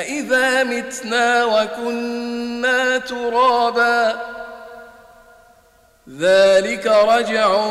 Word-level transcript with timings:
أإذا 0.00 0.64
متنا 0.64 1.44
وكنا 1.44 2.98
ترابا 2.98 4.20
ذلك 6.18 6.86
رجع 6.86 7.64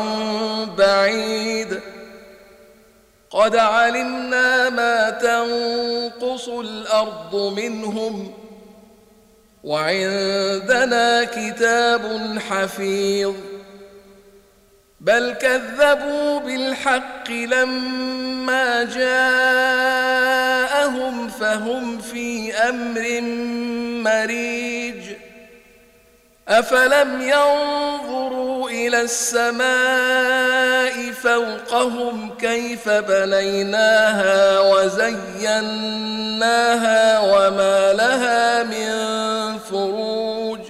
بعيد 0.78 1.80
قد 3.30 3.56
علمنا 3.56 4.70
ما 4.70 5.10
تنقص 5.10 6.48
الأرض 6.48 7.52
منهم 7.56 8.34
وعندنا 9.64 11.24
كتاب 11.24 12.38
حفيظ 12.48 13.34
بل 15.00 15.32
كذبوا 15.32 16.40
بالحق 16.40 17.30
لما 17.30 18.84
جاءهم 20.94 21.28
فهم 21.28 21.98
في 21.98 22.54
أمر 22.54 23.20
مريج. 24.10 25.04
أفلم 26.48 27.20
ينظروا 27.20 28.70
إلى 28.70 29.00
السماء 29.00 29.62
فوقهم 31.12 32.34
كيف 32.38 32.88
بنيناها 32.88 34.60
وزيناها 34.60 35.60
وما 37.20 37.92
لها 37.92 38.62
من 38.62 39.58
فروج. 39.58 40.60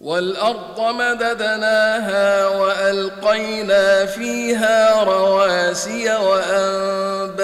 والأرض 0.00 0.80
مددناها 0.80 2.46
وألقينا 2.46 4.06
فيها 4.06 5.04
رواسي 5.04 6.16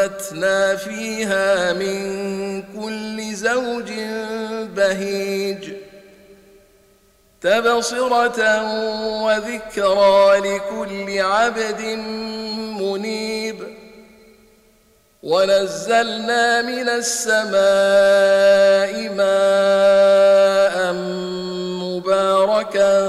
وانبتنا 0.06 0.76
فيها 0.76 1.72
من 1.72 2.62
كل 2.62 3.34
زوج 3.34 3.92
بهيج 4.76 5.72
تبصره 7.40 8.62
وذكرى 9.22 10.38
لكل 10.38 11.20
عبد 11.20 11.80
منيب 12.80 13.56
ونزلنا 15.22 16.62
من 16.62 16.88
السماء 16.88 17.52
ماء 19.14 20.92
مباركا 21.82 23.08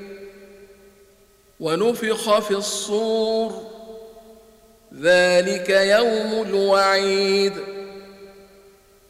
ونفخ 1.61 2.39
في 2.39 2.51
الصور. 2.51 3.71
ذلك 5.01 5.69
يوم 5.69 6.47
الوعيد. 6.47 7.53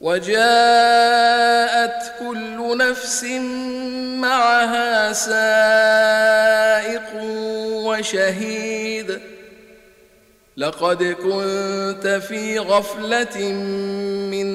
وجاءت 0.01 2.13
كل 2.19 2.77
نفس 2.77 3.23
معها 4.19 5.13
سائق 5.13 7.09
وشهيد. 7.85 9.19
لقد 10.57 11.03
كنت 11.03 12.21
في 12.27 12.59
غفلة 12.59 13.51